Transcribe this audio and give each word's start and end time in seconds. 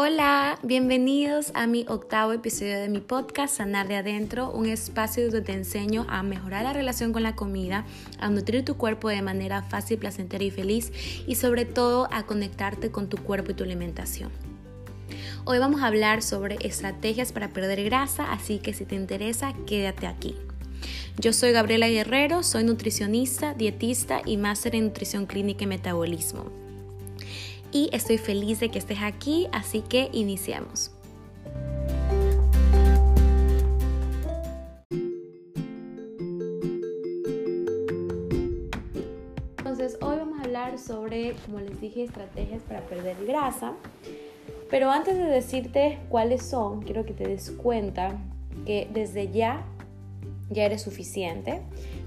Hola, 0.00 0.60
bienvenidos 0.62 1.50
a 1.54 1.66
mi 1.66 1.84
octavo 1.88 2.32
episodio 2.32 2.78
de 2.78 2.88
mi 2.88 3.00
podcast 3.00 3.56
Sanar 3.56 3.88
de 3.88 3.96
Adentro, 3.96 4.52
un 4.52 4.66
espacio 4.66 5.24
donde 5.24 5.40
te 5.40 5.50
enseño 5.50 6.06
a 6.08 6.22
mejorar 6.22 6.62
la 6.62 6.72
relación 6.72 7.12
con 7.12 7.24
la 7.24 7.34
comida, 7.34 7.84
a 8.20 8.30
nutrir 8.30 8.64
tu 8.64 8.76
cuerpo 8.76 9.08
de 9.08 9.22
manera 9.22 9.60
fácil, 9.62 9.98
placentera 9.98 10.44
y 10.44 10.52
feliz 10.52 10.92
y 11.26 11.34
sobre 11.34 11.64
todo 11.64 12.06
a 12.12 12.26
conectarte 12.26 12.92
con 12.92 13.08
tu 13.08 13.16
cuerpo 13.16 13.50
y 13.50 13.54
tu 13.54 13.64
alimentación. 13.64 14.30
Hoy 15.44 15.58
vamos 15.58 15.82
a 15.82 15.88
hablar 15.88 16.22
sobre 16.22 16.58
estrategias 16.60 17.32
para 17.32 17.48
perder 17.48 17.82
grasa, 17.82 18.30
así 18.30 18.60
que 18.60 18.74
si 18.74 18.84
te 18.84 18.94
interesa, 18.94 19.52
quédate 19.66 20.06
aquí. 20.06 20.36
Yo 21.18 21.32
soy 21.32 21.50
Gabriela 21.50 21.88
Guerrero, 21.88 22.44
soy 22.44 22.62
nutricionista, 22.62 23.52
dietista 23.52 24.22
y 24.24 24.36
máster 24.36 24.76
en 24.76 24.84
nutrición 24.84 25.26
clínica 25.26 25.64
y 25.64 25.66
metabolismo 25.66 26.67
y 27.72 27.90
estoy 27.92 28.18
feliz 28.18 28.60
de 28.60 28.70
que 28.70 28.78
estés 28.78 29.02
aquí, 29.02 29.48
así 29.52 29.82
que 29.82 30.08
iniciamos. 30.12 30.90
Entonces 39.58 39.98
hoy 40.00 40.16
vamos 40.18 40.38
a 40.40 40.44
hablar 40.44 40.78
sobre, 40.78 41.34
como 41.46 41.60
les 41.60 41.80
dije, 41.80 42.04
estrategias 42.04 42.62
para 42.62 42.80
perder 42.82 43.16
grasa. 43.26 43.74
Pero 44.70 44.90
antes 44.90 45.16
de 45.16 45.24
decirte 45.24 45.98
cuáles 46.08 46.42
son, 46.42 46.82
quiero 46.82 47.04
que 47.04 47.14
te 47.14 47.26
des 47.26 47.50
cuenta 47.50 48.18
que 48.66 48.88
desde 48.92 49.30
ya 49.30 49.64
ya 50.50 50.64
eres 50.64 50.82
suficiente, 50.82 51.60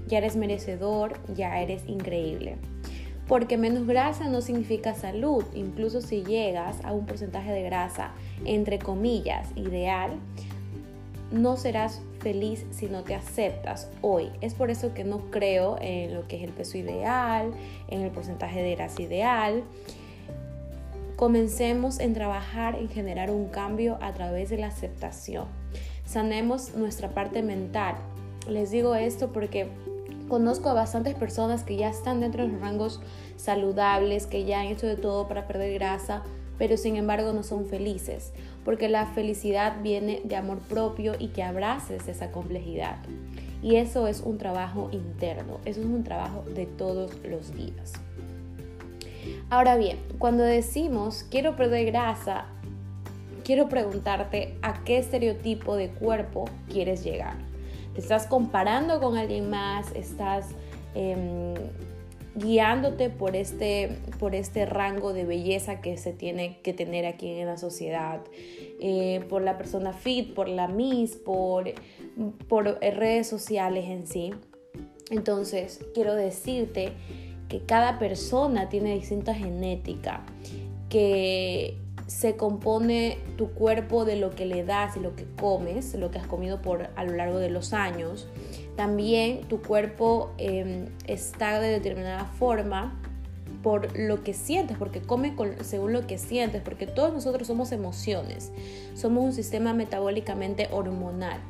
ya 0.08 0.18
eres 0.18 0.36
merecedor, 0.36 1.14
ya 1.34 1.60
eres 1.60 1.82
increíble 1.86 2.58
porque 3.28 3.56
menos 3.56 3.86
grasa 3.86 4.28
no 4.28 4.40
significa 4.40 4.94
salud. 4.94 5.44
Incluso 5.54 6.00
si 6.00 6.22
llegas 6.22 6.76
a 6.84 6.92
un 6.92 7.06
porcentaje 7.06 7.52
de 7.52 7.62
grasa, 7.62 8.10
entre 8.44 8.78
comillas, 8.78 9.48
ideal, 9.56 10.12
no 11.30 11.56
serás 11.56 12.02
feliz 12.20 12.66
si 12.70 12.86
no 12.86 13.02
te 13.02 13.14
aceptas 13.14 13.90
hoy. 14.02 14.30
Es 14.40 14.54
por 14.54 14.70
eso 14.70 14.92
que 14.94 15.04
no 15.04 15.30
creo 15.30 15.76
en 15.80 16.14
lo 16.14 16.28
que 16.28 16.36
es 16.36 16.42
el 16.42 16.50
peso 16.50 16.78
ideal, 16.78 17.52
en 17.88 18.02
el 18.02 18.10
porcentaje 18.10 18.62
de 18.62 18.74
grasa 18.74 19.02
ideal. 19.02 19.62
Comencemos 21.16 22.00
en 22.00 22.14
trabajar 22.14 22.74
en 22.74 22.88
generar 22.88 23.30
un 23.30 23.48
cambio 23.48 23.98
a 24.02 24.12
través 24.12 24.50
de 24.50 24.58
la 24.58 24.66
aceptación. 24.66 25.46
Sanemos 26.04 26.74
nuestra 26.74 27.10
parte 27.10 27.42
mental. 27.42 27.94
Les 28.48 28.70
digo 28.70 28.94
esto 28.94 29.32
porque 29.32 29.68
Conozco 30.32 30.70
a 30.70 30.72
bastantes 30.72 31.14
personas 31.14 31.62
que 31.62 31.76
ya 31.76 31.90
están 31.90 32.20
dentro 32.20 32.42
de 32.42 32.48
los 32.48 32.58
rangos 32.62 33.02
saludables, 33.36 34.26
que 34.26 34.46
ya 34.46 34.60
han 34.60 34.68
hecho 34.68 34.86
de 34.86 34.96
todo 34.96 35.28
para 35.28 35.46
perder 35.46 35.74
grasa, 35.74 36.22
pero 36.56 36.78
sin 36.78 36.96
embargo 36.96 37.34
no 37.34 37.42
son 37.42 37.66
felices, 37.66 38.32
porque 38.64 38.88
la 38.88 39.04
felicidad 39.04 39.82
viene 39.82 40.22
de 40.24 40.36
amor 40.36 40.60
propio 40.60 41.12
y 41.18 41.28
que 41.28 41.42
abraces 41.42 42.08
esa 42.08 42.30
complejidad. 42.30 42.96
Y 43.62 43.76
eso 43.76 44.06
es 44.06 44.22
un 44.22 44.38
trabajo 44.38 44.88
interno, 44.90 45.58
eso 45.66 45.80
es 45.80 45.86
un 45.86 46.02
trabajo 46.02 46.44
de 46.54 46.64
todos 46.64 47.14
los 47.26 47.52
días. 47.54 47.92
Ahora 49.50 49.76
bien, 49.76 49.98
cuando 50.18 50.44
decimos 50.44 51.26
quiero 51.30 51.56
perder 51.56 51.84
grasa, 51.84 52.46
quiero 53.44 53.68
preguntarte 53.68 54.56
a 54.62 54.82
qué 54.82 54.96
estereotipo 54.96 55.76
de 55.76 55.90
cuerpo 55.90 56.46
quieres 56.70 57.04
llegar 57.04 57.51
te 57.94 58.00
estás 58.00 58.26
comparando 58.26 59.00
con 59.00 59.16
alguien 59.16 59.50
más, 59.50 59.92
estás 59.94 60.48
em, 60.94 61.54
guiándote 62.34 63.10
por 63.10 63.36
este, 63.36 63.98
por 64.18 64.34
este 64.34 64.64
rango 64.66 65.12
de 65.12 65.24
belleza 65.24 65.80
que 65.80 65.96
se 65.98 66.12
tiene 66.12 66.58
que 66.62 66.72
tener 66.72 67.04
aquí 67.04 67.28
en 67.28 67.46
la 67.46 67.58
sociedad, 67.58 68.20
eh, 68.80 69.24
por 69.28 69.42
la 69.42 69.58
persona 69.58 69.92
fit, 69.92 70.34
por 70.34 70.48
la 70.48 70.68
Miss, 70.68 71.16
por, 71.16 71.72
por 72.48 72.80
redes 72.80 73.28
sociales 73.28 73.84
en 73.88 74.06
sí. 74.06 74.32
Entonces, 75.10 75.84
quiero 75.94 76.14
decirte 76.14 76.92
que 77.48 77.60
cada 77.60 77.98
persona 77.98 78.70
tiene 78.70 78.94
distinta 78.94 79.34
genética, 79.34 80.24
que 80.88 81.76
se 82.12 82.36
compone 82.36 83.18
tu 83.38 83.48
cuerpo 83.52 84.04
de 84.04 84.16
lo 84.16 84.30
que 84.30 84.44
le 84.44 84.64
das 84.64 84.96
y 84.98 85.00
lo 85.00 85.16
que 85.16 85.24
comes, 85.40 85.94
lo 85.94 86.10
que 86.10 86.18
has 86.18 86.26
comido 86.26 86.60
por 86.60 86.90
a 86.94 87.04
lo 87.04 87.14
largo 87.14 87.38
de 87.38 87.48
los 87.48 87.72
años. 87.72 88.28
También 88.76 89.40
tu 89.48 89.62
cuerpo 89.62 90.30
em, 90.36 90.86
está 91.06 91.58
de 91.58 91.68
determinada 91.68 92.26
forma 92.26 93.00
por 93.62 93.98
lo 93.98 94.22
que 94.22 94.34
sientes, 94.34 94.76
porque 94.76 95.00
come 95.00 95.34
según 95.62 95.94
lo 95.94 96.06
que 96.06 96.18
sientes, 96.18 96.60
porque 96.60 96.86
todos 96.86 97.14
nosotros 97.14 97.46
somos 97.46 97.72
emociones, 97.72 98.52
somos 98.94 99.24
un 99.24 99.32
sistema 99.32 99.72
metabólicamente 99.72 100.68
hormonal. 100.70 101.40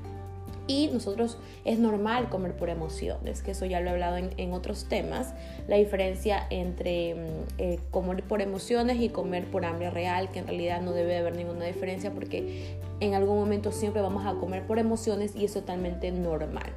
Y 0.72 0.88
nosotros 0.91 1.37
es 1.66 1.78
normal 1.78 2.31
comer 2.31 2.56
por 2.56 2.71
emociones, 2.71 3.43
que 3.43 3.50
eso 3.50 3.66
ya 3.66 3.81
lo 3.81 3.88
he 3.88 3.91
hablado 3.91 4.16
en, 4.16 4.53
otros 4.55 4.87
temas, 4.88 5.34
la 5.69 5.77
diferencia 5.77 6.47
entre 6.49 7.15
mm, 7.15 7.19
eh, 7.59 7.78
comer 7.91 8.22
por 8.22 8.41
emociones 8.41 8.99
y 8.99 9.10
comer 9.10 9.44
por 9.44 9.66
hambre 9.66 9.91
real, 9.91 10.31
que 10.31 10.38
en 10.38 10.47
realidad 10.47 10.81
no 10.81 10.93
debe 10.93 11.19
haber 11.19 11.37
ninguna 11.37 11.66
diferencia 11.66 12.10
porque 12.12 12.78
en 13.00 13.12
algún 13.12 13.37
momento 13.37 13.71
siempre 13.71 14.00
vamos 14.00 14.25
a 14.25 14.33
comer 14.41 14.66
por 14.66 14.78
emociones 14.78 15.37
y 15.37 15.44
es 15.44 15.53
totalmente 15.53 16.10
normal. 16.10 16.72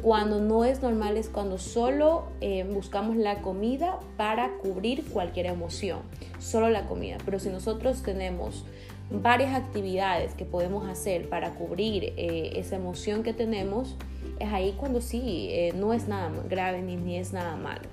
Cuando 0.00 0.40
no 0.40 0.64
es 0.64 0.80
normal 0.80 1.16
es 1.16 1.28
cuando 1.28 1.58
solo 1.58 2.26
eh, 2.40 2.64
buscamos 2.72 3.16
la 3.16 3.42
comida 3.42 3.98
para 4.16 4.58
cubrir 4.58 5.04
cualquier 5.06 5.46
emoción, 5.46 6.00
solo 6.38 6.68
la 6.68 6.86
comida. 6.86 7.18
Pero 7.24 7.40
si 7.40 7.48
nosotros 7.48 8.02
tenemos 8.04 8.64
varias 9.10 9.54
actividades 9.54 10.34
que 10.34 10.44
podemos 10.44 10.88
hacer 10.88 11.28
para 11.28 11.54
cubrir 11.54 12.12
eh, 12.16 12.52
esa 12.56 12.76
emoción 12.76 13.22
que 13.22 13.32
tenemos, 13.32 13.96
es 14.38 14.52
ahí 14.52 14.74
cuando 14.76 15.00
sí, 15.00 15.48
eh, 15.50 15.72
no 15.74 15.92
es 15.92 16.08
nada 16.08 16.30
grave 16.48 16.82
ni, 16.82 17.16
es 17.16 17.32
nada 17.32 17.56
malo. 17.56 17.88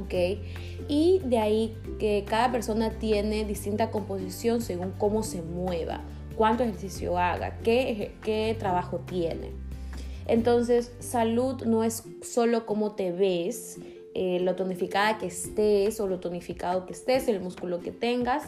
¿ok? 0.00 0.14
Y 0.88 1.20
de 1.24 1.38
ahí 1.38 1.76
que 1.98 2.24
cada 2.26 2.50
persona 2.50 2.90
tiene 2.90 3.44
distinta 3.44 3.90
composición 3.90 4.60
según 4.60 4.92
cómo 4.92 5.22
se 5.22 5.42
mueva, 5.42 6.00
cuánto 6.36 6.62
ejercicio 6.62 7.18
haga, 7.18 7.58
qué, 7.62 8.12
qué 8.22 8.56
trabajo 8.58 8.98
tiene. 8.98 9.52
Entonces, 10.26 10.92
salud 11.00 11.64
no 11.64 11.84
es 11.84 12.04
solo 12.22 12.64
cómo 12.66 12.92
te 12.92 13.12
ves, 13.12 13.78
eh, 14.16 14.38
lo 14.40 14.54
tonificada 14.54 15.18
que 15.18 15.26
estés 15.26 15.98
o 15.98 16.06
lo 16.06 16.20
tonificado 16.20 16.86
que 16.86 16.92
estés, 16.92 17.26
el 17.26 17.40
músculo 17.40 17.80
que 17.80 17.90
tengas, 17.90 18.44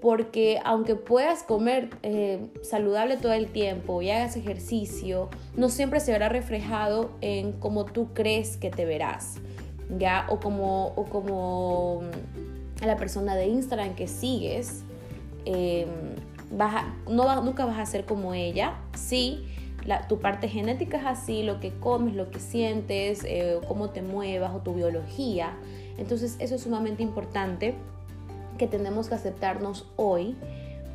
porque 0.00 0.60
aunque 0.64 0.94
puedas 0.94 1.42
comer 1.42 1.90
eh, 2.02 2.46
saludable 2.62 3.16
todo 3.16 3.32
el 3.32 3.48
tiempo 3.48 4.00
y 4.02 4.10
hagas 4.10 4.36
ejercicio, 4.36 5.28
no 5.56 5.68
siempre 5.68 6.00
se 6.00 6.12
verá 6.12 6.28
reflejado 6.28 7.10
en 7.20 7.52
cómo 7.52 7.84
tú 7.84 8.12
crees 8.14 8.56
que 8.56 8.70
te 8.70 8.84
verás, 8.84 9.36
¿ya? 9.98 10.26
O 10.28 10.38
como, 10.38 10.88
o 10.88 11.04
como 11.04 12.02
mm, 12.02 12.84
la 12.86 12.96
persona 12.96 13.34
de 13.34 13.46
Instagram 13.46 13.94
que 13.94 14.06
sigues, 14.06 14.82
em, 15.44 15.88
no, 17.08 17.42
nunca 17.42 17.66
vas 17.66 17.78
a 17.78 17.86
ser 17.86 18.04
como 18.04 18.34
ella, 18.34 18.74
sí 18.96 19.44
tu 20.08 20.18
parte 20.18 20.48
genética 20.48 20.98
es 20.98 21.06
así, 21.06 21.42
lo 21.42 21.60
que 21.60 21.70
comes, 21.72 22.14
lo 22.14 22.30
que 22.30 22.40
sientes, 22.40 23.24
eh, 23.24 23.58
cómo 23.66 23.90
te 23.90 24.02
muevas 24.02 24.54
o 24.54 24.58
tu 24.58 24.74
biología. 24.74 25.56
Entonces 25.96 26.36
eso 26.40 26.56
es 26.56 26.62
sumamente 26.62 27.02
importante 27.02 27.74
que 28.58 28.66
tenemos 28.66 29.08
que 29.08 29.14
aceptarnos 29.14 29.86
hoy 29.96 30.36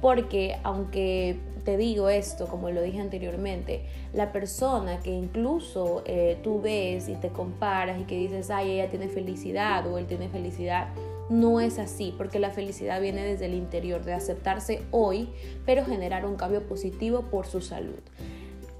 porque 0.03 0.57
aunque 0.63 1.39
te 1.63 1.77
digo 1.77 2.09
esto, 2.09 2.47
como 2.47 2.69
lo 2.69 2.81
dije 2.81 2.99
anteriormente, 2.99 3.85
la 4.13 4.33
persona 4.33 4.99
que 4.99 5.11
incluso 5.11 6.03
eh, 6.05 6.37
tú 6.43 6.61
ves 6.61 7.07
y 7.07 7.15
te 7.15 7.29
comparas 7.29 8.01
y 8.01 8.03
que 8.03 8.17
dices, 8.17 8.49
ay, 8.49 8.71
ella 8.71 8.89
tiene 8.89 9.07
felicidad 9.07 9.87
o 9.87 9.97
él 9.97 10.05
tiene 10.05 10.27
felicidad, 10.27 10.89
no 11.29 11.61
es 11.61 11.79
así, 11.79 12.13
porque 12.17 12.37
la 12.37 12.51
felicidad 12.51 12.99
viene 12.99 13.23
desde 13.23 13.45
el 13.45 13.53
interior, 13.53 14.03
de 14.03 14.13
aceptarse 14.13 14.81
hoy, 14.91 15.29
pero 15.65 15.85
generar 15.85 16.25
un 16.25 16.35
cambio 16.35 16.67
positivo 16.67 17.21
por 17.31 17.45
su 17.45 17.61
salud. 17.61 18.01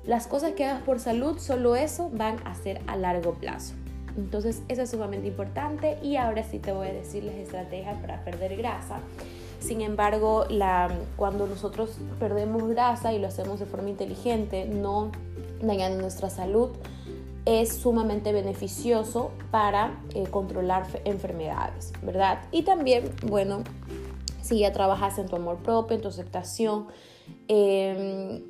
Las 0.03 0.27
cosas 0.27 0.51
que 0.51 0.65
hagas 0.65 0.83
por 0.83 1.00
salud, 1.00 1.38
solo 1.38 1.77
eso 1.77 2.09
van 2.13 2.45
a 2.45 2.53
ser 2.53 2.81
a 2.88 2.97
largo 2.97 3.36
plazo. 3.36 3.75
Entonces 4.18 4.62
eso 4.68 4.83
es 4.83 4.92
sumamente 4.92 5.27
importante 5.27 5.98
y 6.04 6.15
ahora 6.18 6.44
sí 6.44 6.60
te 6.60 6.71
voy 6.71 6.88
a 6.88 6.94
decir 6.94 7.24
las 7.24 7.36
estrategias 7.36 7.98
para 8.00 8.24
perder 8.24 8.56
grasa. 8.57 9.00
Sin 9.60 9.81
embargo, 9.81 10.45
cuando 11.15 11.48
nosotros 11.48 11.98
perdemos 12.19 12.68
grasa 12.68 13.13
y 13.13 13.19
lo 13.19 13.27
hacemos 13.27 13.60
de 13.60 13.65
forma 13.65 13.89
inteligente, 13.89 14.65
no 14.65 15.12
dañando 15.62 16.01
nuestra 16.01 16.30
salud, 16.30 16.69
es 17.45 17.74
sumamente 17.74 18.33
beneficioso 18.33 19.31
para 19.51 20.00
eh, 20.13 20.24
controlar 20.30 20.86
enfermedades, 21.06 21.94
¿verdad? 22.01 22.42
Y 22.51 22.63
también, 22.63 23.10
bueno, 23.25 23.63
si 24.42 24.60
ya 24.60 24.71
trabajas 24.71 25.18
en 25.18 25.27
tu 25.27 25.36
amor 25.36 25.57
propio, 25.57 25.95
en 25.95 26.01
tu 26.01 26.10
aceptación, 26.10 26.88
eh, 27.48 28.44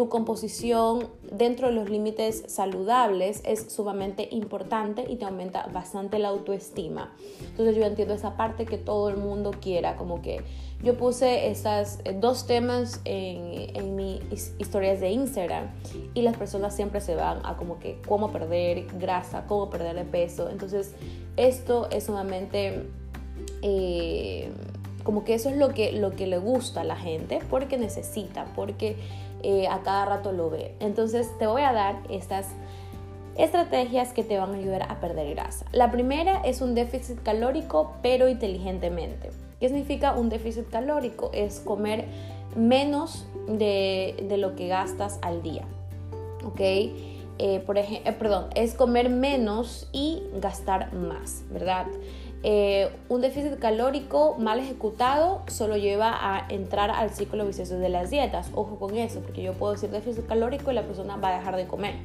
tu 0.00 0.08
composición 0.08 1.10
dentro 1.30 1.68
de 1.68 1.74
los 1.74 1.90
límites 1.90 2.44
saludables 2.46 3.42
es 3.44 3.70
sumamente 3.70 4.28
importante 4.30 5.04
y 5.06 5.16
te 5.16 5.26
aumenta 5.26 5.66
bastante 5.74 6.18
la 6.18 6.28
autoestima. 6.28 7.14
Entonces 7.50 7.76
yo 7.76 7.84
entiendo 7.84 8.14
esa 8.14 8.34
parte 8.34 8.64
que 8.64 8.78
todo 8.78 9.10
el 9.10 9.18
mundo 9.18 9.50
quiera, 9.60 9.96
como 9.96 10.22
que 10.22 10.40
yo 10.82 10.96
puse 10.96 11.50
estas 11.50 11.98
eh, 12.04 12.16
dos 12.18 12.46
temas 12.46 13.02
en, 13.04 13.76
en 13.76 13.94
mis 13.94 14.54
historias 14.58 15.00
de 15.00 15.10
Instagram 15.10 15.68
y 16.14 16.22
las 16.22 16.34
personas 16.34 16.74
siempre 16.74 17.02
se 17.02 17.14
van 17.14 17.44
a 17.44 17.58
como 17.58 17.78
que 17.78 18.00
cómo 18.08 18.32
perder 18.32 18.86
grasa, 18.98 19.44
cómo 19.46 19.68
perder 19.68 19.96
de 19.96 20.04
peso. 20.06 20.48
Entonces 20.48 20.94
esto 21.36 21.90
es 21.90 22.04
sumamente... 22.04 22.86
Eh, 23.60 24.50
como 25.02 25.24
que 25.24 25.34
eso 25.34 25.48
es 25.48 25.56
lo 25.56 25.70
que, 25.70 25.92
lo 25.92 26.12
que 26.12 26.26
le 26.26 26.38
gusta 26.38 26.82
a 26.82 26.84
la 26.84 26.96
gente 26.96 27.40
porque 27.48 27.78
necesita, 27.78 28.46
porque 28.54 28.96
eh, 29.42 29.68
a 29.68 29.80
cada 29.80 30.04
rato 30.04 30.32
lo 30.32 30.50
ve. 30.50 30.74
Entonces 30.80 31.28
te 31.38 31.46
voy 31.46 31.62
a 31.62 31.72
dar 31.72 31.96
estas 32.10 32.48
estrategias 33.36 34.12
que 34.12 34.22
te 34.22 34.38
van 34.38 34.54
a 34.54 34.58
ayudar 34.58 34.82
a 34.90 35.00
perder 35.00 35.34
grasa. 35.34 35.64
La 35.72 35.90
primera 35.90 36.42
es 36.44 36.60
un 36.60 36.74
déficit 36.74 37.22
calórico 37.22 37.92
pero 38.02 38.28
inteligentemente. 38.28 39.30
¿Qué 39.60 39.68
significa 39.68 40.12
un 40.12 40.28
déficit 40.28 40.68
calórico? 40.68 41.30
Es 41.32 41.60
comer 41.60 42.06
menos 42.56 43.26
de, 43.46 44.36
lo 44.38 44.56
que 44.56 44.68
gastas 44.68 45.18
al 45.22 45.42
día. 45.42 45.64
¿Ok? 46.44 46.60
Eh, 47.42 47.62
por 47.64 47.78
ejemplo, 47.78 48.10
eh, 48.10 48.14
perdón, 48.14 48.46
es 48.54 48.74
comer 48.74 49.08
menos 49.08 49.88
y 49.92 50.22
gastar 50.40 50.92
más, 50.92 51.44
¿verdad? 51.50 51.86
Eh, 52.42 52.88
un 53.10 53.20
déficit 53.20 53.58
calórico 53.58 54.36
mal 54.38 54.58
ejecutado 54.58 55.42
solo 55.48 55.76
lleva 55.76 56.16
a 56.18 56.46
entrar 56.48 56.90
al 56.90 57.10
ciclo 57.10 57.44
vicioso 57.46 57.78
de 57.78 57.90
las 57.90 58.08
dietas. 58.08 58.50
Ojo 58.54 58.78
con 58.78 58.96
eso, 58.96 59.20
porque 59.20 59.42
yo 59.42 59.52
puedo 59.52 59.72
decir 59.72 59.90
déficit 59.90 60.26
calórico 60.26 60.70
y 60.70 60.74
la 60.74 60.84
persona 60.84 61.16
va 61.16 61.28
a 61.28 61.38
dejar 61.38 61.56
de 61.56 61.66
comer, 61.66 61.96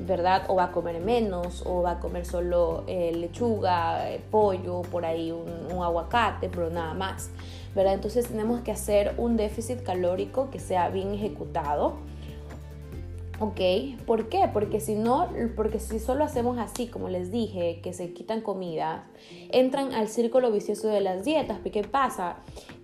¿verdad? 0.00 0.44
O 0.48 0.54
va 0.54 0.64
a 0.64 0.72
comer 0.72 1.00
menos, 1.00 1.62
o 1.66 1.82
va 1.82 1.92
a 1.92 2.00
comer 2.00 2.24
solo 2.24 2.84
eh, 2.86 3.12
lechuga, 3.14 4.10
eh, 4.10 4.22
pollo, 4.30 4.80
por 4.82 5.04
ahí 5.04 5.30
un, 5.30 5.76
un 5.76 5.84
aguacate, 5.84 6.48
pero 6.48 6.70
nada 6.70 6.94
más, 6.94 7.28
¿verdad? 7.74 7.92
Entonces 7.92 8.26
tenemos 8.26 8.62
que 8.62 8.72
hacer 8.72 9.12
un 9.18 9.36
déficit 9.36 9.82
calórico 9.82 10.48
que 10.50 10.60
sea 10.60 10.88
bien 10.88 11.12
ejecutado 11.12 11.96
¿Ok? 13.40 13.60
¿Por 14.06 14.28
qué? 14.28 14.48
Porque 14.52 14.78
si 14.78 14.94
no, 14.94 15.28
porque 15.56 15.80
si 15.80 15.98
solo 15.98 16.24
hacemos 16.24 16.56
así, 16.58 16.86
como 16.86 17.08
les 17.08 17.32
dije, 17.32 17.80
que 17.82 17.92
se 17.92 18.12
quitan 18.12 18.42
comida, 18.42 19.06
entran 19.50 19.92
al 19.92 20.08
círculo 20.08 20.52
vicioso 20.52 20.86
de 20.86 21.00
las 21.00 21.24
dietas. 21.24 21.58
¿Qué 21.64 21.82
pasa? 21.82 22.36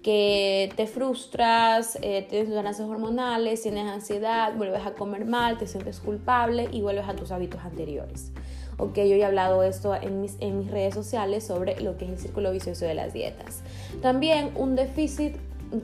Que 0.03 0.73
te 0.75 0.89
frustras, 0.89 1.99
eh, 2.03 2.27
tienes 2.29 2.51
ganancias 2.51 2.89
hormonales, 2.89 3.63
tienes 3.63 3.87
ansiedad, 3.87 4.53
vuelves 4.57 4.85
a 4.85 4.95
comer 4.95 5.25
mal, 5.25 5.57
te 5.57 5.69
sientes 5.69 6.01
culpable 6.01 6.69
y 6.73 6.83
vuelves 6.83 7.09
a 7.09 7.15
tus 7.15 7.31
hábitos 7.31 7.61
anteriores. 7.61 8.33
Ok, 8.79 8.97
yo 8.97 9.15
he 9.15 9.25
hablado 9.25 9.63
esto 9.63 9.95
en 9.95 10.23
mis, 10.23 10.37
en 10.41 10.59
mis 10.59 10.71
redes 10.71 10.95
sociales 10.95 11.47
sobre 11.47 11.81
lo 11.81 11.97
que 11.97 12.07
es 12.07 12.11
el 12.13 12.19
círculo 12.19 12.51
vicioso 12.51 12.87
de 12.87 12.95
las 12.95 13.13
dietas. 13.13 13.63
También 14.01 14.51
un 14.57 14.75
déficit 14.75 15.37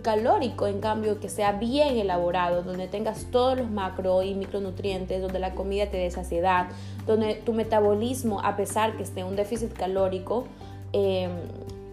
calórico, 0.02 0.66
en 0.66 0.80
cambio, 0.80 1.20
que 1.20 1.28
sea 1.28 1.52
bien 1.52 1.96
elaborado, 1.96 2.62
donde 2.62 2.88
tengas 2.88 3.26
todos 3.30 3.56
los 3.56 3.70
macro 3.70 4.22
y 4.22 4.34
micronutrientes, 4.34 5.22
donde 5.22 5.38
la 5.38 5.54
comida 5.54 5.86
te 5.86 5.96
dé 5.96 6.10
saciedad, 6.10 6.68
donde 7.06 7.34
tu 7.34 7.52
metabolismo, 7.52 8.40
a 8.40 8.56
pesar 8.56 8.96
que 8.96 9.02
esté 9.02 9.24
un 9.24 9.36
déficit 9.36 9.72
calórico, 9.72 10.44
em, 10.92 11.30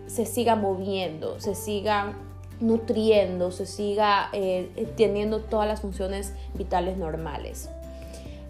se 0.08 0.26
siga 0.26 0.56
moviendo, 0.56 1.40
se 1.40 1.56
siga 1.56 2.14
nutriendo, 2.60 3.52
se 3.52 3.66
siga 3.66 4.30
eh, 4.32 4.70
teniendo 4.96 5.40
todas 5.42 5.68
las 5.68 5.82
funciones 5.82 6.34
vitales 6.54 6.98
normales. 6.98 7.70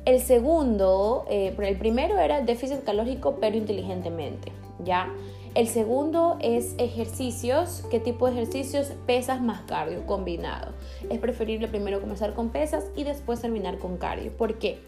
El 0.06 0.20
segundo, 0.20 1.26
eh, 1.30 1.56
el 1.58 1.78
primero 1.78 2.20
era 2.20 2.42
déficit 2.42 2.84
calórico 2.84 3.38
pero 3.40 3.56
inteligentemente, 3.56 4.52
¿ya? 4.84 5.10
El 5.56 5.68
segundo 5.68 6.38
es 6.40 6.74
ejercicios. 6.80 7.84
¿Qué 7.92 8.00
tipo 8.00 8.26
de 8.26 8.34
ejercicios? 8.34 8.88
Pesas 9.06 9.40
más 9.40 9.62
cardio 9.62 10.04
combinado. 10.08 10.72
Es 11.12 11.20
preferible 11.20 11.68
primero 11.68 12.02
comenzar 12.02 12.34
con 12.34 12.50
pesas 12.50 12.86
y 12.96 13.04
después 13.04 13.42
terminar 13.42 13.78
con 13.78 13.98
cardio. 13.98 14.36
¿Por 14.36 14.58
qué? 14.58 14.80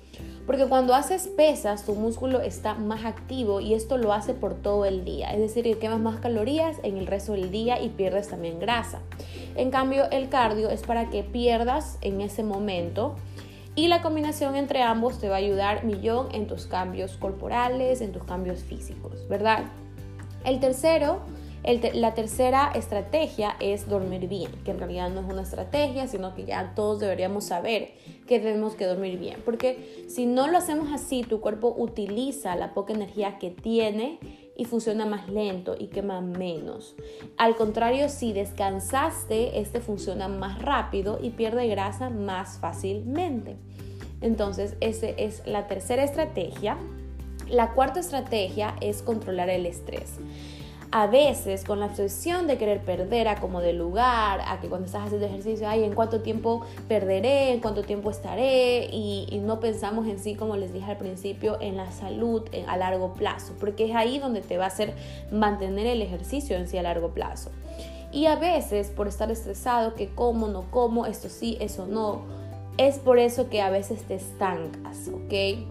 Porque 0.47 0.65
cuando 0.65 0.95
haces 0.95 1.27
pesas, 1.27 1.85
tu 1.85 1.93
músculo 1.93 2.41
está 2.41 2.73
más 2.73 3.05
activo 3.05 3.61
y 3.61 3.75
esto 3.75 3.97
lo 3.97 4.11
hace 4.11 4.33
por 4.33 4.55
todo 4.55 4.85
el 4.85 5.05
día. 5.05 5.29
Es 5.33 5.39
decir, 5.39 5.65
que 5.65 5.77
quemas 5.77 5.99
más 5.99 6.19
calorías 6.19 6.77
en 6.81 6.97
el 6.97 7.05
resto 7.05 7.33
del 7.33 7.51
día 7.51 7.79
y 7.79 7.89
pierdes 7.89 8.29
también 8.29 8.59
grasa. 8.59 9.01
En 9.55 9.69
cambio, 9.69 10.09
el 10.09 10.29
cardio 10.29 10.71
es 10.71 10.81
para 10.81 11.11
que 11.11 11.21
pierdas 11.21 11.99
en 12.01 12.21
ese 12.21 12.41
momento. 12.41 13.13
Y 13.75 13.87
la 13.87 14.01
combinación 14.01 14.55
entre 14.55 14.81
ambos 14.81 15.19
te 15.19 15.29
va 15.29 15.35
a 15.35 15.39
ayudar 15.39 15.83
millón 15.83 16.29
en 16.33 16.47
tus 16.47 16.65
cambios 16.65 17.17
corporales, 17.17 18.01
en 18.01 18.13
tus 18.13 18.23
cambios 18.23 18.63
físicos, 18.63 19.27
¿verdad? 19.27 19.65
El 20.45 20.59
tercero, 20.59 21.21
la 21.93 22.13
tercera 22.13 22.71
estrategia 22.75 23.55
es 23.59 23.89
dormir 23.89 24.27
bien, 24.27 24.51
que 24.63 24.69
en 24.69 24.77
realidad 24.77 25.09
no 25.09 25.21
es 25.21 25.25
una 25.25 25.41
estrategia, 25.41 26.07
sino 26.07 26.35
que 26.35 26.45
ya 26.45 26.73
todos 26.75 26.99
deberíamos 26.99 27.45
saber 27.45 27.93
que 28.27 28.39
tenemos 28.39 28.75
que 28.75 28.85
dormir 28.85 29.17
bien, 29.17 29.41
porque 29.43 30.05
si 30.07 30.27
no 30.27 30.47
lo 30.47 30.59
hacemos 30.59 30.93
así, 30.93 31.23
tu 31.23 31.41
cuerpo 31.41 31.73
utiliza 31.75 32.55
la 32.55 32.75
poca 32.75 32.93
energía 32.93 33.39
que 33.39 33.49
tiene 33.49 34.19
y 34.55 34.65
funciona 34.65 35.07
más 35.07 35.27
lento 35.29 35.75
y 35.77 35.87
quema 35.87 36.21
menos. 36.21 36.95
Al 37.37 37.55
contrario, 37.55 38.07
si 38.09 38.31
descansaste, 38.31 39.59
este 39.59 39.79
funciona 39.79 40.27
más 40.27 40.61
rápido 40.61 41.17
y 41.21 41.31
pierde 41.31 41.67
grasa 41.67 42.11
más 42.11 42.59
fácilmente. 42.59 43.57
Entonces, 44.21 44.77
esa 44.79 45.07
es 45.07 45.41
la 45.47 45.67
tercera 45.67 46.03
estrategia 46.03 46.77
la 47.49 47.73
cuarta 47.73 47.99
estrategia 47.99 48.75
es 48.81 49.01
controlar 49.01 49.49
el 49.49 49.65
estrés. 49.65 50.13
A 50.91 51.07
veces 51.07 51.65
con 51.65 51.81
la 51.81 51.87
obsesión 51.87 52.47
de 52.47 52.57
querer 52.57 52.79
perder 52.79 53.27
a 53.27 53.41
como 53.41 53.59
de 53.59 53.73
lugar, 53.73 54.39
a 54.47 54.61
que 54.61 54.69
cuando 54.69 54.85
estás 54.85 55.03
haciendo 55.05 55.25
ejercicio, 55.25 55.67
ay, 55.67 55.83
en 55.83 55.93
cuánto 55.93 56.21
tiempo 56.21 56.61
perderé, 56.87 57.51
en 57.51 57.59
cuánto 57.59 57.83
tiempo 57.83 58.09
estaré, 58.11 58.87
y, 58.91 59.41
no 59.43 59.59
pensamos 59.59 60.07
en 60.07 60.19
sí, 60.19 60.35
como 60.35 60.55
les 60.55 60.73
dije 60.73 60.89
al 60.89 60.97
principio, 60.97 61.57
en 61.59 61.75
la 61.75 61.91
salud 61.91 62.43
a 62.67 62.77
largo 62.77 63.13
plazo, 63.13 63.53
porque 63.59 63.89
es 63.89 63.95
ahí 63.95 64.19
donde 64.19 64.41
te 64.41 64.57
va 64.57 64.65
a 64.65 64.67
hacer 64.67 64.93
mantener 65.31 65.85
el 65.85 66.01
ejercicio 66.01 66.55
en 66.55 66.67
sí 66.67 66.77
a 66.77 66.83
largo 66.83 67.09
plazo. 67.09 67.51
Y 68.13 68.27
a 68.27 68.37
veces 68.37 68.87
por 68.87 69.09
estar 69.09 69.29
estresado, 69.31 69.95
que 69.95 70.07
como, 70.07 70.47
no 70.47 70.71
como, 70.71 71.07
esto 71.07 71.27
sí, 71.27 71.57
eso 71.59 71.87
no, 71.87 72.21
es 72.77 72.99
por 72.99 73.19
eso 73.19 73.49
que 73.49 73.61
a 73.61 73.69
veces 73.69 74.03
te 74.03 74.15
estancas, 74.15 75.09
¿ok? 75.09 75.67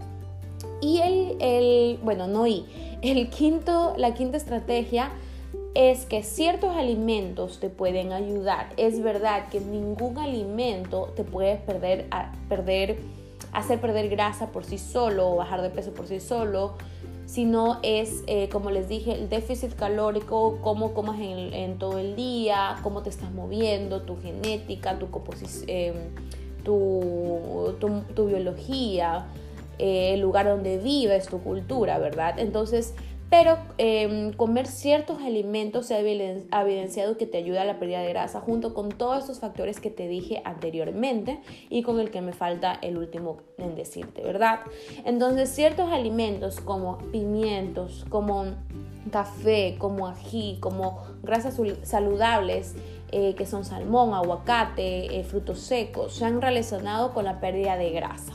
Y 0.81 1.01
el, 1.01 1.99
bueno, 2.03 2.27
no 2.27 2.47
y, 2.47 2.67
el 3.03 3.29
quinto, 3.31 3.95
la 3.97 4.15
quinta 4.15 4.37
estrategia 4.37 5.11
es 5.75 6.07
que 6.07 6.23
ciertos 6.23 6.77
alimentos 6.77 7.59
te 7.59 7.69
pueden 7.69 8.13
ayudar. 8.13 8.69
Es 8.77 9.03
verdad 9.03 9.49
que 9.49 9.61
ningún 9.61 10.19
alimento 10.19 11.13
te 11.17 11.25
puede 11.25 11.57
perder, 11.57 12.07
perder, 12.49 12.99
hacer 13.53 13.81
perder 13.81 14.09
grasa 14.09 14.53
por 14.53 14.65
sí 14.65 14.79
solo 14.79 15.31
o 15.31 15.37
bajar 15.37 15.63
de 15.63 15.71
peso 15.71 15.93
por 15.93 16.07
sí 16.07 16.21
solo, 16.21 16.75
sino 17.27 17.79
es, 17.83 18.23
eh, 18.27 18.49
como 18.51 18.71
les 18.71 18.89
dije, 18.89 19.13
el 19.13 19.29
déficit 19.29 19.75
calórico, 19.75 20.59
cómo 20.63 20.95
comas 20.95 21.19
en, 21.21 21.79
todo 21.79 21.99
el 21.99 22.15
día, 22.15 22.77
cómo 22.83 23.03
te 23.03 23.11
estás 23.11 23.33
moviendo, 23.33 24.03
tu 24.03 24.21
genética, 24.21 24.99
tu, 24.99 25.09
eh, 25.67 25.95
tu 26.63 28.27
biología 28.27 29.27
eh, 29.79 30.15
el 30.15 30.21
lugar 30.21 30.47
donde 30.47 30.79
vives, 30.79 31.27
tu 31.27 31.43
cultura, 31.43 31.99
¿verdad? 31.99 32.39
Entonces, 32.39 32.95
pero 33.31 33.59
em, 33.79 34.33
comer 34.33 34.69
ciertos 34.69 35.21
alimentos 35.21 35.87
se 35.87 35.95
ha 35.95 35.99
evidenciado 35.99 37.17
que 37.17 37.27
te 37.27 37.39
ayuda 37.39 37.63
a 37.63 37.65
la 37.65 37.81
pérdida 37.81 38.01
de 38.01 38.11
grasa 38.11 38.41
junto 38.41 38.75
con 38.75 38.91
todos 38.91 39.19
estos 39.19 39.41
factores 39.41 39.81
que 39.81 39.91
te 39.91 40.07
dije 40.07 40.41
anteriormente 40.45 41.41
y 41.69 41.83
con 41.83 41.99
el 41.99 42.13
que 42.13 42.21
me 42.21 42.33
falta 42.33 42.79
el 42.81 42.97
último 42.97 43.39
en 43.59 43.75
decirte, 43.75 44.23
¿verdad? 44.23 44.61
Entonces 45.05 45.49
ciertos 45.49 45.91
alimentos 45.91 46.61
como 46.61 46.99
pimientos, 47.11 48.07
como 48.09 48.45
café, 49.11 49.77
como 49.79 50.07
ají, 50.07 50.59
como 50.61 51.03
grasas 51.25 51.61
saludables, 51.83 52.77
eh, 53.11 53.35
que 53.35 53.47
son 53.47 53.65
salmón, 53.65 54.15
aguacate, 54.15 55.19
eh, 55.19 55.25
frutos 55.25 55.59
secos, 55.59 56.15
se 56.15 56.25
han 56.25 56.41
relacionado 56.41 57.13
con 57.13 57.25
la 57.25 57.41
pérdida 57.41 57.77
de 57.77 57.91
grasa 57.91 58.33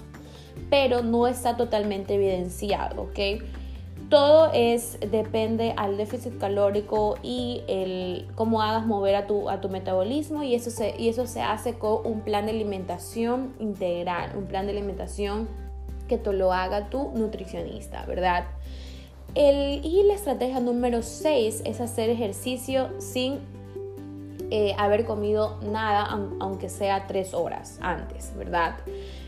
pero 0.70 1.02
no 1.04 1.28
está 1.28 1.58
totalmente 1.58 2.16
evidenciado, 2.16 3.04
¿ok? 3.04 3.44
Todo 4.10 4.50
es, 4.54 4.98
depende 5.12 5.74
al 5.78 5.98
déficit 5.98 6.40
calórico 6.40 7.16
y 7.22 7.62
el 7.68 8.28
cómo 8.34 8.62
hagas 8.62 8.88
mover 8.88 9.16
a 9.16 9.28
tu, 9.28 9.50
a 9.50 9.62
tu 9.62 9.70
metabolismo 9.70 10.42
y 10.42 10.56
eso, 10.56 10.72
se, 10.72 10.96
y 10.98 11.10
eso 11.10 11.28
se 11.28 11.42
hace 11.42 11.76
con 11.76 12.06
un 12.06 12.22
plan 12.22 12.46
de 12.46 12.52
alimentación 12.52 13.54
integral, 13.60 14.32
un 14.36 14.46
plan 14.46 14.66
de 14.66 14.72
alimentación 14.72 15.48
que 16.08 16.18
te 16.18 16.34
lo 16.34 16.52
haga 16.52 16.90
tu 16.90 17.12
nutricionista, 17.14 18.04
¿verdad? 18.06 18.46
El, 19.36 19.86
y 19.86 20.04
la 20.04 20.16
estrategia 20.16 20.60
número 20.60 21.04
6 21.04 21.62
es 21.66 21.80
hacer 21.80 22.10
ejercicio 22.10 22.90
sin 22.98 23.40
eh, 24.52 24.74
haber 24.78 25.06
comido 25.06 25.60
nada, 25.62 26.08
aunque 26.40 26.70
sea 26.70 27.06
tres 27.08 27.34
horas 27.34 27.78
antes, 27.82 28.34
¿verdad? 28.36 28.78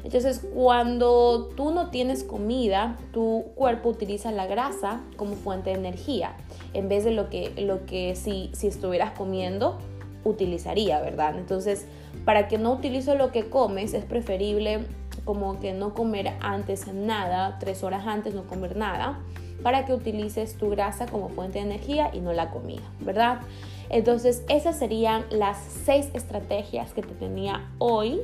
Entonces, 0.04 0.42
cuando 0.54 1.50
tú 1.56 1.72
no 1.72 1.90
tienes 1.92 2.24
comida, 2.24 2.98
tu 3.14 3.46
cuerpo 3.56 3.90
utiliza 3.90 4.32
la 4.32 4.48
grasa 4.48 5.02
como 5.18 5.36
fuente 5.36 5.70
de 5.70 5.76
energía, 5.76 6.34
en 6.74 6.90
vez 6.90 7.04
de 7.04 7.12
lo 7.12 7.30
que, 7.30 7.54
lo 7.58 7.86
que 7.86 8.16
si, 8.16 8.50
si 8.54 8.68
estuvieras 8.68 9.12
comiendo, 9.12 9.78
utilizaría, 10.24 11.00
¿verdad? 11.02 11.38
Entonces, 11.38 11.86
para 12.26 12.48
que 12.48 12.58
no 12.58 12.74
utilice 12.74 13.16
lo 13.16 13.32
que 13.32 13.50
comes, 13.50 13.94
es 13.94 14.06
preferible 14.06 14.86
como 15.24 15.60
que 15.60 15.74
no 15.74 15.94
comer 15.94 16.34
antes 16.42 16.88
nada, 16.88 17.58
tres 17.60 17.84
horas 17.84 18.08
antes 18.08 18.34
no 18.34 18.44
comer 18.44 18.76
nada, 18.76 19.20
para 19.64 19.86
que 19.86 19.94
utilices 19.94 20.58
tu 20.58 20.70
grasa 20.70 21.06
como 21.06 21.30
fuente 21.30 21.60
de 21.60 21.66
energía 21.66 22.10
y 22.14 22.20
no 22.20 22.34
la 22.34 22.52
comida, 22.52 22.84
¿verdad? 23.00 23.42
Entonces, 23.90 24.44
esas 24.48 24.78
serían 24.78 25.26
las 25.30 25.58
seis 25.58 26.10
estrategias 26.14 26.94
que 26.94 27.02
te 27.02 27.14
tenía 27.14 27.70
hoy 27.78 28.22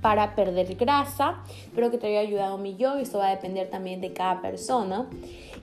para 0.00 0.34
perder 0.34 0.76
grasa. 0.76 1.42
Espero 1.64 1.90
que 1.90 1.98
te 1.98 2.06
haya 2.06 2.20
ayudado 2.20 2.58
mi 2.58 2.76
yo 2.76 2.98
y 2.98 3.02
esto 3.02 3.18
va 3.18 3.28
a 3.28 3.30
depender 3.30 3.68
también 3.68 4.00
de 4.00 4.12
cada 4.12 4.40
persona. 4.40 5.06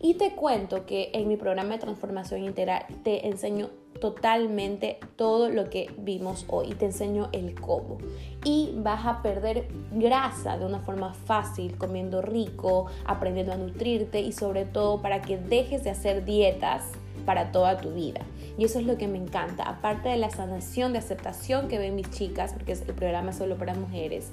Y 0.01 0.15
te 0.15 0.31
cuento 0.35 0.85
que 0.85 1.11
en 1.13 1.27
mi 1.27 1.37
programa 1.37 1.73
de 1.73 1.79
transformación 1.79 2.43
integral 2.43 2.85
te 3.03 3.27
enseño 3.27 3.69
totalmente 3.99 4.99
todo 5.15 5.49
lo 5.49 5.69
que 5.69 5.91
vimos 5.97 6.45
hoy 6.47 6.73
te 6.73 6.85
enseño 6.85 7.29
el 7.31 7.59
cómo. 7.59 7.97
Y 8.43 8.73
vas 8.77 9.05
a 9.05 9.21
perder 9.21 9.67
grasa 9.91 10.57
de 10.57 10.65
una 10.65 10.79
forma 10.79 11.13
fácil, 11.13 11.77
comiendo 11.77 12.21
rico, 12.21 12.87
aprendiendo 13.05 13.53
a 13.53 13.57
nutrirte 13.57 14.19
y 14.19 14.31
sobre 14.31 14.65
todo 14.65 15.01
para 15.01 15.21
que 15.21 15.37
dejes 15.37 15.83
de 15.83 15.89
hacer 15.89 16.25
dietas 16.25 16.83
para 17.25 17.51
toda 17.51 17.77
tu 17.77 17.91
vida. 17.91 18.21
Y 18.57 18.65
eso 18.65 18.79
es 18.79 18.85
lo 18.85 18.97
que 18.97 19.07
me 19.07 19.17
encanta, 19.17 19.63
aparte 19.63 20.09
de 20.09 20.17
la 20.17 20.29
sanación 20.29 20.93
de 20.93 20.99
aceptación 20.99 21.67
que 21.67 21.77
ven 21.77 21.95
mis 21.95 22.09
chicas, 22.11 22.53
porque 22.53 22.71
es 22.71 22.81
el 22.81 22.93
programa 22.93 23.33
solo 23.33 23.57
para 23.57 23.73
mujeres. 23.73 24.31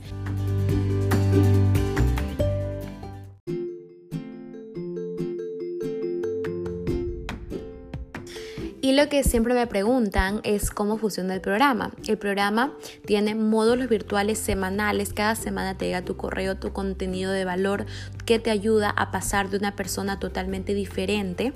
Lo 9.03 9.09
que 9.09 9.25
siempre 9.25 9.53
me 9.53 9.67
preguntan 9.67 10.41
es 10.45 10.71
cómo 10.71 10.97
funciona 10.97 11.35
el 11.35 11.41
programa. 11.41 11.91
El 12.07 12.19
programa 12.19 12.73
tiene 13.05 13.35
módulos 13.35 13.89
virtuales 13.89 14.39
semanales. 14.39 15.13
Cada 15.13 15.35
semana 15.35 15.77
te 15.77 15.87
llega 15.87 16.05
tu 16.05 16.17
correo, 16.17 16.57
tu 16.57 16.73
contenido 16.73 17.33
de 17.33 17.45
valor 17.45 17.85
que 18.27 18.39
te 18.39 18.53
ayuda 18.53 18.91
a 18.91 19.11
pasar 19.11 19.51
de 19.51 19.57
una 19.57 19.75
persona 19.75 20.21
totalmente 20.21 20.73
diferente 20.73 21.53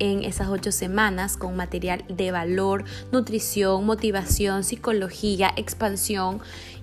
en 0.00 0.24
esas 0.24 0.48
ocho 0.48 0.72
semanas 0.72 1.36
con 1.36 1.54
material 1.54 2.04
de 2.08 2.32
valor, 2.32 2.82
nutrición, 3.12 3.86
motivación, 3.86 4.64
psicología, 4.64 5.52
expansión 5.54 6.40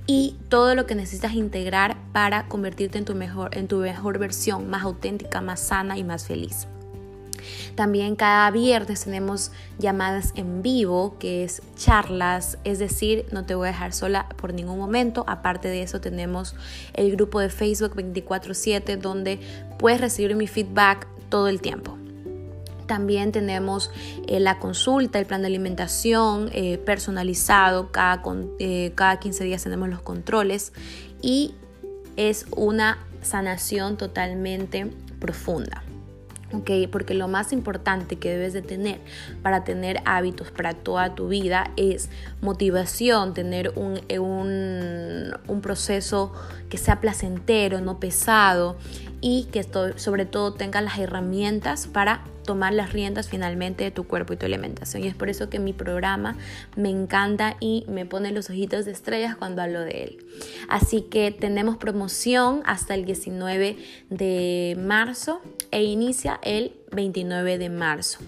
y 0.08 0.38
todo 0.48 0.76
lo 0.76 0.86
que 0.86 0.96
necesitas 0.96 1.34
integrar 1.34 1.98
para 2.14 2.48
convertirte 2.48 3.00
en 3.00 3.04
tu 3.04 3.16
mejor, 3.16 3.58
en 3.58 3.68
tu 3.68 3.80
mejor 3.80 4.18
versión, 4.18 4.70
más 4.70 4.84
auténtica, 4.84 5.42
más 5.42 5.60
sana 5.60 5.98
y 5.98 6.06
más 6.06 6.26
feliz. 6.26 6.68
También 7.76 8.16
cada 8.16 8.50
viernes 8.52 9.04
tenemos 9.04 9.52
llamadas 9.80 10.32
en 10.36 10.62
vivo, 10.62 11.18
que 11.20 11.44
es 11.44 11.62
charlas, 11.76 12.58
es 12.64 12.80
decir, 12.80 13.26
no 13.32 13.46
te 13.46 13.56
voy 13.56 13.68
a 13.68 13.72
dejar 13.72 13.94
sola 13.94 14.28
por 14.38 14.54
ningún 14.54 14.78
momento. 14.78 15.24
Aparte 15.28 15.68
de 15.68 15.82
eso 15.82 16.02
tenemos 16.02 16.56
el 16.94 17.12
grupo 17.16 17.40
de 17.40 17.50
Facebook 17.50 17.96
24/7 17.96 18.98
donde 18.98 19.40
puedes 19.78 20.02
recibir 20.02 20.36
mi 20.36 20.48
feedback 20.48 21.08
todo 21.30 21.48
el 21.48 21.62
tiempo. 21.62 21.98
También 22.88 23.32
tenemos 23.32 23.92
eh, 24.28 24.40
la 24.40 24.60
consulta, 24.60 25.20
el 25.20 25.26
plan 25.26 25.42
de 25.42 25.48
alimentación 25.48 26.50
eh, 26.54 26.78
personalizado, 26.78 27.92
cada, 27.92 28.22
eh, 28.60 28.92
cada 28.96 29.20
15 29.20 29.44
días 29.44 29.64
tenemos 29.64 29.90
los 29.90 30.02
controles 30.02 30.72
y 31.22 31.56
es 32.16 32.46
una 32.56 33.00
sanación 33.22 33.98
totalmente 33.98 34.92
profunda. 35.20 35.85
Okay, 36.54 36.86
porque 36.86 37.16
lo 37.16 37.28
más 37.28 37.52
importante 37.52 38.18
que 38.18 38.30
debes 38.30 38.54
de 38.54 38.62
tener 38.62 39.00
para 39.42 39.64
tener 39.64 40.02
hábitos 40.06 40.52
para 40.52 40.74
toda 40.74 41.16
tu 41.16 41.28
vida 41.28 41.72
es 41.76 42.10
motivación, 42.40 43.34
tener 43.34 43.74
un, 43.76 44.00
un, 44.20 45.34
un 45.48 45.62
proceso 45.62 46.32
que 46.70 46.78
sea 46.78 47.02
placentero, 47.02 47.82
no 47.82 48.00
pesado 48.00 48.78
y 49.22 49.46
que 49.46 49.66
sobre 49.96 50.26
todo 50.26 50.54
tengas 50.54 50.84
las 50.84 51.00
herramientas 51.00 51.88
para 51.88 52.22
tomar 52.46 52.74
las 52.74 52.94
riendas 52.94 53.28
finalmente 53.28 53.84
de 53.84 53.92
tu 53.92 54.06
cuerpo 54.08 54.34
y 54.34 54.38
tu 54.38 54.46
alimentación. 54.46 55.04
Y 55.04 55.08
es 55.08 55.16
por 55.16 55.30
eso 55.30 55.50
que 55.50 55.60
mi 55.60 55.74
programa 55.74 56.38
me 56.76 56.90
encanta 56.90 57.58
y 57.60 57.86
me 57.88 58.06
pone 58.06 58.32
los 58.32 58.50
ojitos 58.50 58.86
de 58.86 58.92
estrellas 58.92 59.36
cuando 59.36 59.62
hablo 59.62 59.82
de 59.82 60.04
él. 60.04 60.26
Así 60.70 61.02
que 61.02 61.32
tenemos 61.32 61.78
promoción 61.78 62.62
hasta 62.66 62.94
el 62.94 63.06
19 63.06 63.78
de 64.10 64.78
marzo 64.80 65.42
e 65.72 65.84
inicia 65.84 66.40
el 66.44 66.74
29 66.92 67.58
de 67.58 67.70
marzo. 67.70 68.20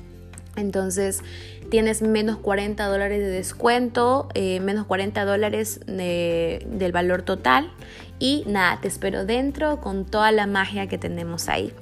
Entonces 0.55 1.21
tienes 1.69 2.01
menos 2.01 2.37
40 2.37 2.85
dólares 2.85 3.19
de 3.19 3.29
descuento, 3.29 4.27
eh, 4.33 4.59
menos 4.59 4.85
40 4.85 5.25
dólares 5.25 5.81
del 5.85 6.91
valor 6.91 7.21
total. 7.21 7.71
Y 8.19 8.43
nada, 8.47 8.79
te 8.81 8.87
espero 8.87 9.25
dentro 9.25 9.79
con 9.79 10.05
toda 10.05 10.31
la 10.31 10.47
magia 10.47 10.87
que 10.87 10.97
tenemos 10.97 11.49
ahí. 11.49 11.73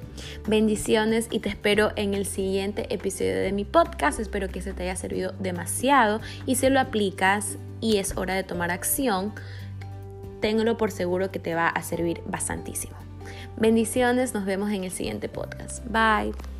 Bendiciones 0.46 1.28
y 1.30 1.40
te 1.40 1.48
espero 1.48 1.92
en 1.96 2.14
el 2.14 2.26
siguiente 2.26 2.92
episodio 2.94 3.36
de 3.36 3.52
mi 3.52 3.64
podcast. 3.64 4.20
Espero 4.20 4.48
que 4.48 4.60
se 4.60 4.72
te 4.72 4.82
haya 4.82 4.96
servido 4.96 5.32
demasiado 5.38 6.20
y 6.44 6.56
si 6.56 6.68
lo 6.68 6.80
aplicas 6.80 7.56
y 7.80 7.96
es 7.96 8.16
hora 8.16 8.34
de 8.34 8.42
tomar 8.42 8.70
acción, 8.70 9.32
téngalo 10.40 10.76
por 10.76 10.90
seguro 10.90 11.30
que 11.30 11.38
te 11.38 11.54
va 11.54 11.68
a 11.68 11.82
servir 11.82 12.22
bastantísimo. 12.26 12.96
Bendiciones, 13.56 14.34
nos 14.34 14.44
vemos 14.44 14.70
en 14.70 14.84
el 14.84 14.90
siguiente 14.90 15.28
podcast. 15.28 15.84
Bye. 15.86 16.55